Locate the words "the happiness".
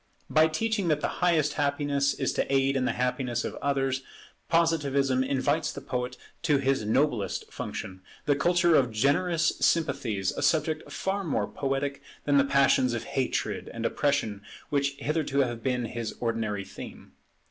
2.85-3.43